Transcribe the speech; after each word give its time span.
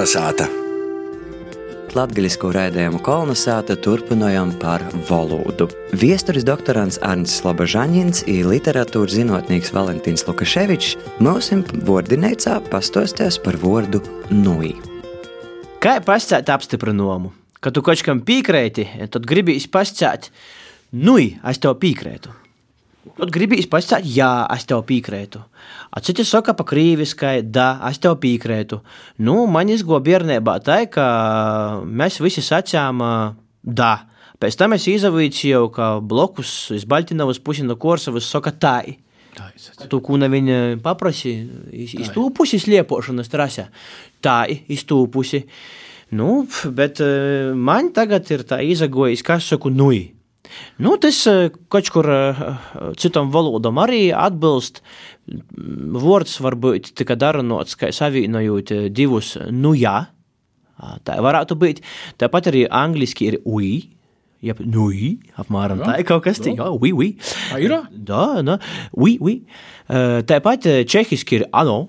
Kolnesāta! 0.00 0.46
Latvijas 1.92 2.38
raidījumu 2.40 3.02
kolonizāta 3.04 3.74
turpinājām 3.84 4.54
par 4.62 4.80
valodu. 5.10 5.66
Viesturis 5.92 6.46
doktorants 6.48 6.96
Arnsts 7.04 7.42
Slobožaņins 7.42 8.22
un 8.24 8.48
literatūras 8.48 9.18
zinātnieks 9.18 9.74
Valentīns 9.76 10.24
Lukaševičs 10.24 10.96
mums 11.20 11.52
vārdinēcā 11.84 12.56
pastostās 12.72 13.36
par 13.44 13.60
vārdu 13.60 14.00
nui. 14.32 14.72
Kā 15.84 15.98
pasakāt 16.00 16.48
apstiprinājumu? 16.56 17.34
Kad 17.60 17.76
tu 17.76 17.84
kaut 17.84 18.00
kam 18.00 18.24
piekrēti, 18.24 18.88
tad 19.12 19.28
gribīs 19.28 19.68
pasakāt, 19.68 20.32
nui, 20.96 21.34
es 21.44 21.60
tev 21.60 21.76
piekrētu. 21.84 22.32
Tad 23.00 23.30
gribīs 23.32 23.64
pasakāt, 23.70 24.04
jā, 24.04 24.28
es 24.52 24.66
tev 24.68 24.82
piekrētu. 24.88 25.40
Citi 26.04 26.24
saka 26.28 26.52
pa 26.56 26.66
krīviskai, 26.68 27.40
da, 27.48 27.78
es 27.88 28.00
tev 28.02 28.18
piekrētu. 28.20 28.82
Nu, 29.24 29.46
man 29.48 29.72
izgoja 29.72 30.04
bērnībā 30.04 30.58
tā, 30.66 30.82
ka 30.92 31.06
mēs 31.84 32.20
visi 32.20 32.44
sacījām, 32.44 33.00
da. 33.64 33.92
Pēc 34.40 34.56
tam 34.56 34.76
es 34.76 34.86
izavīju, 34.88 35.66
ka 35.72 35.94
blokus 36.04 36.52
iz 36.76 36.84
Baltinovas 36.88 37.40
pusi 37.40 37.64
no 37.64 37.76
Korsavas 37.80 38.28
saka 38.28 38.52
tā. 38.52 38.76
Tu, 39.88 40.00
ko 40.04 40.20
viņa 40.20 40.60
paprasīja, 40.84 41.44
iz, 41.72 41.96
iz 41.96 42.12
tū 42.12 42.28
pusi 42.36 42.60
sliepošanas 42.60 43.32
trasē. 43.32 43.68
Tā, 44.20 44.42
iz 44.48 44.84
tū 44.84 45.06
pusi. 45.12 45.46
Nu, 46.12 46.44
bet 46.76 47.00
man 47.56 47.92
tagad 47.96 48.28
ir 48.34 48.44
tā 48.44 48.60
izagojis, 48.60 49.24
kas 49.24 49.48
saku, 49.54 49.72
nui. 49.72 50.10
Nu, 50.82 50.96
tas 51.00 51.22
kaut 51.72 51.90
kur 51.94 52.08
citam 53.00 53.30
valodam 53.34 53.80
arī 53.82 54.08
atbilst. 54.16 54.82
Vārds 56.00 56.38
var 56.42 56.56
būt 56.58 56.92
tikai 56.98 57.18
daranots, 57.20 57.76
kā 57.78 57.92
savienojot 57.94 58.72
divus 58.94 59.36
nu 59.50 59.74
jā. 59.78 60.08
Tā 61.06 61.20
varētu 61.20 61.56
būt. 61.60 61.82
Tāpat 62.20 62.50
arī 62.50 62.66
angliski 62.66 63.30
ir 63.32 63.40
ui. 63.44 63.72
Ja, 64.40 64.54
nui, 64.56 65.18
apmēram 65.36 65.82
tā 65.84 65.98
ir 66.00 66.06
kaut 66.08 66.22
kas 66.24 66.38
tāds. 66.40 66.56
Jā, 66.56 66.70
ui, 66.72 66.94
ui. 66.96 67.10
Ir? 67.60 67.74
Jā, 68.08 68.56
ui, 68.96 69.18
ui. 69.20 69.34
Tāpat 70.30 70.68
čehiski 70.88 71.42
ir 71.42 71.44
ano. 71.52 71.82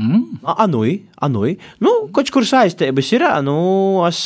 Mm. 0.00 0.40
Anui, 0.42 1.02
anui. 1.20 1.58
Nu, 1.84 1.90
kaut 2.16 2.30
kur 2.32 2.46
saistības 2.48 3.10
ir. 3.12 3.26
Nu, 3.44 3.56
es 4.08 4.22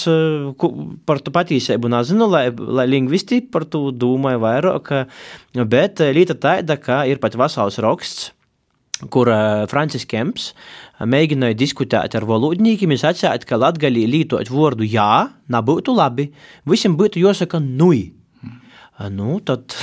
par 1.08 1.20
to 1.24 1.32
patiesību 1.34 1.90
nezinu, 1.90 2.28
lai, 2.30 2.46
lai 2.54 2.86
lingvisti 2.86 3.40
par 3.42 3.66
to 3.66 3.90
domāju 3.90 4.44
vairāk. 4.44 4.92
Bet 5.66 6.02
lieta 6.14 6.38
tāda, 6.38 6.78
ka 6.78 7.02
ir 7.10 7.18
pat 7.22 7.34
vesels 7.38 7.80
raksts, 7.82 8.30
kur 9.12 9.28
Francis 9.68 10.06
Kemps 10.08 10.52
mēģināja 11.02 11.58
diskutēt 11.58 12.14
ar 12.16 12.24
valodniekiem. 12.28 12.94
Viņš 12.94 13.08
atsāca, 13.10 13.48
ka 13.50 13.58
latgaļī 13.60 14.06
lietot 14.08 14.48
vārdu 14.52 14.86
jā, 14.88 15.26
nebūtu 15.52 15.96
labi. 15.96 16.30
Visiem 16.68 16.96
būtu 16.96 17.20
jāsaka 17.26 17.60
nui. 17.60 18.15
Nu, 18.96 19.40
tad, 19.44 19.74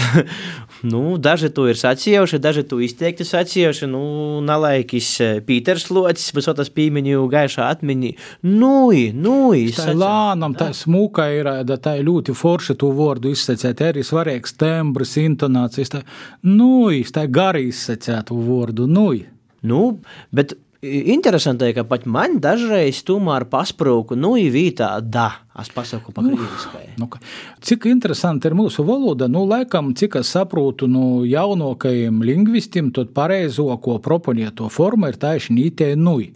nu, 0.93 1.17
daži 1.21 1.51
to 1.53 1.67
ir 1.69 1.77
sacījuši, 1.77 2.39
daži 2.41 2.63
to 2.65 2.79
izteikti 2.81 3.25
sacījuši. 3.27 3.85
Nu, 3.91 4.01
Nalaikis 4.41 5.09
Pīters 5.45 5.85
Locis, 5.93 6.33
visotas 6.33 6.71
pīmiņu 6.73 7.27
gaišā 7.29 7.67
atmiņā. 7.75 8.09
Nu, 8.49 8.89
nu, 9.13 9.35
tā 9.77 9.93
lānam, 9.93 10.57
tā 10.57 10.71
smuka 10.73 11.27
ir, 11.29 11.51
tā 11.77 11.99
ir 11.99 12.07
ļoti 12.09 12.33
forša 12.37 12.77
to 12.81 12.89
vārdu 12.97 13.35
izsacēt, 13.35 13.85
arī 13.85 14.01
svarīgs 14.07 14.57
tembrs, 14.57 15.13
intonācijas. 15.21 15.93
Tā, 15.93 16.03
nu, 16.49 16.89
tā 17.13 17.27
gari 17.29 17.67
izsacēt 17.69 18.31
to 18.31 18.41
vārdu, 18.41 18.89
nu. 18.89 19.11
Nu, 19.63 19.83
bet 20.35 20.57
interesanti, 20.83 21.71
ka 21.73 21.85
pat 21.87 22.05
man 22.05 22.39
dažreiz 22.43 23.03
tomēr 23.07 23.47
pasprūku, 23.51 24.17
nu, 24.19 24.35
īvītā 24.39 24.97
da. 25.01 25.29
Es 25.53 25.69
pasaku 25.69 26.09
pa. 26.11 26.21
Nu, 26.25 26.33
nu, 26.97 27.07
cik 27.61 27.85
interesanti 27.85 28.49
ir 28.49 28.55
mūsu 28.57 28.81
valoda, 28.87 29.27
nu, 29.29 29.43
laikam, 29.45 29.91
cik 29.93 30.15
es 30.23 30.31
saprotu, 30.33 30.87
nu, 30.89 31.21
jaunākajiem 31.29 32.23
lingvistiem, 32.25 32.89
tad 32.95 33.11
pareizāko 33.13 33.99
proponieto 34.01 34.65
forma 34.73 35.11
ir 35.11 35.19
tieši 35.21 35.53
nītē 35.53 35.91
nui. 35.93 36.31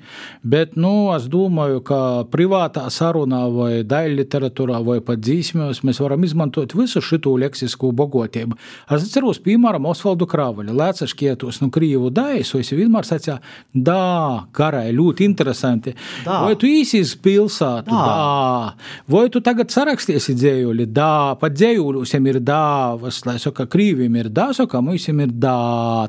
Bet, 0.45 0.75
nu, 0.77 1.09
es 1.15 1.25
domāju, 1.33 1.81
ka 1.87 1.99
privātā 2.29 2.85
sarunā 2.93 3.41
vai 3.55 3.71
daļa 3.81 4.19
literatūrā 4.19 4.83
vai 4.85 4.99
pat 5.01 5.25
dzīsmēs 5.25 5.81
mēs 5.81 6.01
varam 6.03 6.27
izmantot 6.27 6.77
visu 6.77 7.01
šitu 7.01 7.33
leksisku 7.41 7.89
bogotību. 7.97 8.59
Es 8.85 9.01
atceros, 9.01 9.41
piemēram, 9.41 9.89
Osvaldu 9.89 10.29
Kravaļu, 10.29 10.77
lēcaškietos, 10.77 11.63
nu, 11.65 11.71
krīvu 11.73 12.13
daisu, 12.13 12.61
es 12.61 12.69
vienmēr 12.69 13.09
sacīju, 13.09 13.39
dā, 13.73 14.36
karai, 14.55 14.89
ļoti 14.95 15.27
interesanti. 15.27 15.93
Da. 16.25 16.41
Vai 16.45 16.57
tu 16.59 16.69
īsīs 16.69 17.15
pilsētu? 17.23 17.91
Da. 17.91 18.03
da. 18.07 18.91
Vai 19.11 19.27
tu 19.33 19.41
tagad 19.45 19.71
sarakstīsi 19.73 20.35
dzējuļi? 20.37 20.89
Dā, 20.95 21.13
pat 21.41 21.55
dzējuļusiem 21.57 22.29
ir 22.33 22.41
dāvas, 22.45 23.23
lai 23.27 23.37
saka, 23.43 23.67
krīvim 23.71 24.19
ir 24.19 24.31
dā, 24.33 24.49
saka, 24.57 24.81
mums 24.83 25.07
ir 25.11 25.33
dā, 25.33 25.57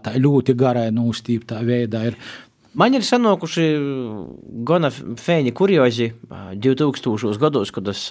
tā 0.04 0.16
ļoti 0.18 0.56
garai 0.58 0.90
nūstīptā 0.94 1.62
veidā 1.66 2.08
ir. 2.10 2.20
Man 2.78 2.94
ir 2.94 3.02
sanokuši 3.02 3.64
gana 4.68 4.90
fēni 4.92 5.50
kuriozi 5.56 6.12
2000. 6.30 7.32
gados, 7.40 7.72
kad 7.74 7.88
es 7.90 8.04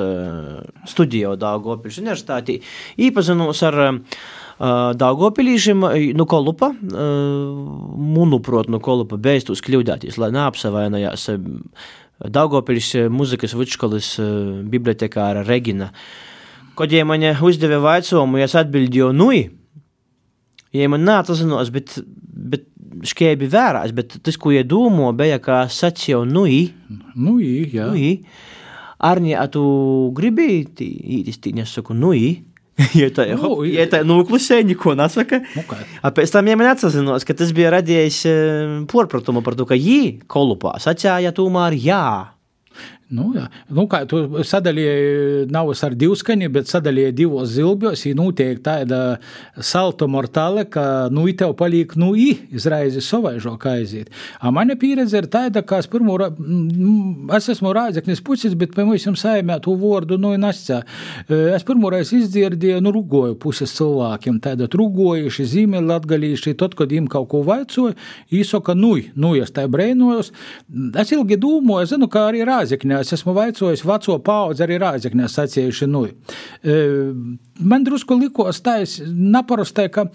studēju 0.92 1.38
Dāngopils 1.40 2.02
universitātī, 2.02 2.58
īpazinos 3.00 3.62
ar 3.64 3.80
Daugopilīšiem, 4.58 5.84
nu, 6.18 6.26
kolupa, 6.26 6.72
manuprāt, 6.74 8.72
nu, 8.74 8.80
kolupa 8.82 9.20
beigtos 9.22 9.62
kļūdāties, 9.62 10.18
lai 10.18 10.32
neapsavainojās 10.34 11.28
Daugopiļas 12.18 12.94
eh, 12.98 13.10
muzikas 13.14 13.54
vidusskolas 13.54 14.16
eh, 14.22 14.32
bibliotekāra 14.72 15.44
Regina. 15.46 15.92
Kad 16.78 16.94
viņa 16.94 17.06
man 17.10 17.26
uzdeva 17.46 17.98
jautājumu, 17.98 18.42
es 18.42 18.56
atbildēju, 18.58 19.12
nu, 19.18 19.30
ja 20.74 20.90
man 20.94 21.06
neatzinos, 21.06 21.72
bet, 21.74 21.96
bet 22.54 22.68
šķēbi 23.06 23.50
vērās, 23.54 23.94
bet 23.98 24.18
tas, 24.26 24.38
ko 24.42 24.54
iedomāju, 24.54 25.16
bija, 25.18 25.40
kā 25.42 25.64
sacīju, 25.74 26.24
nu, 26.30 26.46
nu, 27.16 27.38
jā. 27.42 27.90
Nu, 27.94 28.14
Arni, 28.98 29.36
tu 29.54 29.64
gribēji 30.18 30.88
īsti, 31.30 31.54
nesaku, 31.54 31.94
nu, 31.94 32.16
ja 33.02 33.10
tā 33.14 33.26
ir 33.32 33.42
nu, 33.42 33.64
ja 33.66 33.88
tā 33.90 34.04
noklusē, 34.06 34.62
neko 34.68 34.94
nesaka. 34.98 35.42
Okay. 35.64 35.86
Pēc 36.18 36.34
tam 36.36 36.50
ja 36.52 36.58
man 36.60 36.72
atsazinos, 36.76 37.26
ka 37.26 37.36
tas 37.38 37.54
bija 37.56 37.74
radījis 37.74 38.24
porpratumu 38.92 39.42
par 39.46 39.58
to, 39.58 39.66
ka 39.70 39.78
jī 39.78 40.20
kolupā 40.30 40.78
sacīja 40.84 41.34
tomēr 41.36 41.78
jā. 41.82 42.37
Nu, 43.08 43.30
jā. 43.32 43.46
nu, 43.72 43.86
kā 43.88 44.02
tu 44.04 44.18
sadalīji, 44.44 45.46
nav 45.54 45.70
ar 45.72 45.94
divskaņu, 45.96 46.50
bet 46.52 46.68
sadalīji 46.68 47.14
divos 47.16 47.54
zilbjos, 47.54 48.02
ir 48.10 48.18
notiek 48.20 48.60
tāda 48.60 49.00
salto 49.64 50.10
mortāle, 50.12 50.66
ka 50.68 51.08
nu, 51.16 51.24
tev 51.32 51.54
paliek, 51.56 51.94
nu, 51.96 52.10
i, 52.20 52.34
izraizi 52.52 53.00
savaižo 53.04 53.54
kā 53.62 53.78
aiziet. 53.80 54.12
A 54.44 54.52
mana 54.52 54.76
pieredze 54.76 55.22
ir 55.22 55.30
tāda, 55.32 55.64
ka 55.64 55.80
es 55.80 55.88
pirmo, 55.88 56.18
es 57.38 57.48
esmu 57.54 57.72
rādzeknis 57.78 58.20
pucis, 58.28 58.58
bet 58.60 58.76
pie 58.76 58.84
mums 58.84 59.08
saimē 59.22 59.62
to 59.64 59.78
vārdu, 59.80 60.20
nu, 60.20 60.34
nascā. 60.36 60.82
Es 61.32 61.64
pirmoreiz 61.68 62.12
izdzirdēju, 62.18 62.84
nu, 62.84 62.92
rugoju 62.92 63.40
puses 63.40 63.72
cilvēkiem, 63.80 64.42
tāda 64.44 64.68
rugojuši, 64.68 65.48
zīmēli 65.54 65.94
latgalīši, 65.94 66.58
tad, 66.60 66.76
kad 66.76 66.92
viņiem 66.92 67.08
kaut 67.16 67.32
ko 67.32 67.46
vaicoju, 67.48 67.96
īsoka, 68.36 68.76
nu, 68.76 68.98
nu, 69.16 69.32
es 69.40 69.56
tā 69.56 69.64
brēnojos. 69.72 70.34
Es 71.00 71.16
ilgi 71.16 71.40
domāju, 71.40 71.94
zinu, 71.96 72.12
kā 72.12 72.28
arī 72.34 72.44
rādzekņi 72.48 72.97
es 73.02 73.14
esmu 73.16 73.34
vaicojis 73.38 73.84
veco 73.88 74.18
paudzi, 74.24 74.64
arī 74.66 74.80
Rāzaknē 74.82 75.30
sacījuši, 75.32 75.90
nu, 75.92 76.06
e, 76.08 76.78
man 77.60 77.86
drusku 77.88 78.18
likos 78.20 78.62
tais 78.66 79.00
naparastai, 79.08 79.88
ka 79.94 80.08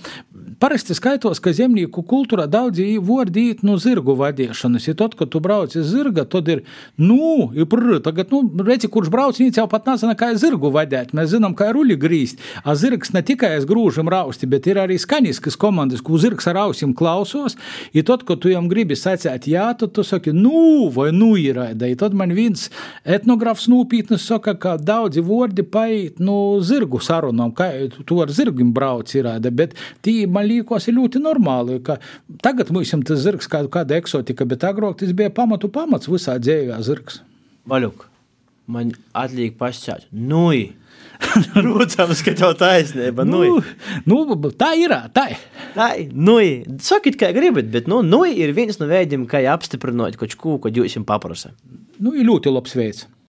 parasti 0.63 0.95
skaitos, 0.95 1.41
ka 1.43 1.51
zemnieku 1.57 2.05
kultūrā 2.07 2.45
daudzi 2.47 2.85
vārdi 3.03 3.49
īt 3.51 3.65
no 3.67 3.75
zirgu 3.83 4.15
vadīšanas. 4.21 4.85
Ja 4.87 4.95
tad, 5.01 5.17
kad 5.19 5.33
tu 5.35 5.41
brauc 5.43 5.75
uz 5.75 5.89
zirga, 5.91 6.23
tad 6.23 6.47
ir, 6.53 6.61
nu, 7.03 7.49
ir 7.57 7.67
prr, 7.71 7.97
tagad, 8.05 8.31
nu, 8.31 8.45
redzi, 8.63 8.87
kurš 8.93 9.11
brauc, 9.11 9.41
viņš 9.43 9.59
jau 9.59 9.65
pat 9.71 9.89
nezina, 9.91 10.15
kā 10.19 10.29
zirgu 10.39 10.71
vadīt. 10.71 11.11
Mēs 11.19 11.33
zinām, 11.33 11.57
kā 11.59 11.73
ruļi 11.75 11.97
grīst. 11.99 12.45
A 12.63 12.77
zirgs 12.79 13.11
ne 13.17 13.25
tikai 13.27 13.57
aiz 13.57 13.67
grūžam 13.67 14.11
rausti, 14.13 14.47
bet 14.47 14.69
ir 14.71 14.79
arī 14.85 15.01
skaņiskas 15.03 15.59
komandas, 15.59 16.05
ko 16.05 16.21
zirgs 16.23 16.47
ar 16.53 16.61
ausim 16.69 16.95
klausos. 16.95 17.59
Ja 17.97 18.07
tad, 18.07 18.23
kad 18.29 18.45
tu 18.45 18.53
jam 18.53 18.71
gribi 18.71 18.95
sacīt, 18.99 19.51
jā, 19.51 19.67
tad 19.79 19.97
tu 19.97 20.07
saki, 20.07 20.31
nu, 20.37 20.87
vai 20.95 21.09
nu 21.17 21.33
ir 21.41 21.59
raida. 21.59 21.91
Ja 21.91 21.99
tad 22.05 22.15
man 22.15 22.37
viens 22.39 22.69
etnogrāfs 23.03 23.67
nopietni 23.73 24.21
saka, 24.23 24.55
ka 24.55 24.77
daudzi 24.79 25.27
vārdi 25.27 25.67
paiet 25.67 26.23
no 26.23 26.39
zirgu 26.63 27.03
sarunām, 27.03 27.51
kā 27.51 27.73
tu 28.07 28.23
ar 28.23 28.31
zirgiem 28.31 28.71
brauc 28.71 29.11
ir 29.19 29.27
raida, 29.27 29.51
bet 29.51 29.75
tī 30.07 30.21
man 30.31 30.52
liekas 30.53 30.89
ļoti 30.93 31.23
normāli, 31.23 31.81
tagad 32.45 32.71
mums 32.75 32.95
tas 33.09 33.25
zirgs 33.25 33.51
kā 33.51 33.65
kāda 33.73 33.99
eksotika, 34.01 34.47
bet 34.49 34.67
agrāk 34.69 35.01
tas 35.01 35.15
bija 35.17 35.33
pamatu 35.35 35.71
pamats 35.73 36.11
visā 36.11 36.39
dzējā 36.41 36.79
zirgs. 36.87 37.23
Vaļuk, 37.69 38.07
man 38.73 38.95
atliek 39.17 39.59
pasčāt, 39.59 40.09
nui! 40.13 40.71
Protams, 41.55 42.23
ka 42.25 42.35
tev 42.37 42.55
taisnība. 42.59 43.25
Nu, 43.27 43.45
nu, 44.09 44.19
tā 44.59 44.73
ir. 44.79 44.95
Tā 45.15 45.29
ir. 45.33 45.43
Tā 45.77 45.89
ir. 46.03 46.11
Nu, 46.13 46.39
sakiet, 46.83 47.19
kā 47.21 47.31
gribat, 47.35 47.71
bet 47.73 47.89
nu, 47.91 48.01
nu 48.07 48.25
ir 48.27 48.55
viens 48.57 48.79
no 48.81 48.89
veidiem, 48.91 49.27
kā 49.31 49.43
apstiprināt 49.53 50.19
kaut 50.21 50.37
ko, 50.41 50.59
ko 50.63 50.73
jūs 50.73 50.99
jums 50.99 51.09
paprasat. 51.09 51.55
Nu, 52.03 52.15
ir 52.17 52.27
ļoti 52.27 52.53
labs 52.53 52.75
veids. 52.79 53.07